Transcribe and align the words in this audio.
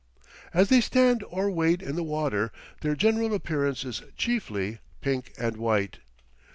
As 0.51 0.69
they 0.69 0.81
stand 0.81 1.23
or 1.29 1.51
wade 1.51 1.83
in 1.83 1.95
the 1.95 2.01
water 2.01 2.51
their 2.79 2.95
general 2.95 3.35
appearance 3.35 3.85
is 3.85 4.01
chiefly 4.17 4.79
pink 4.99 5.31
and 5.37 5.57
white. 5.57 5.99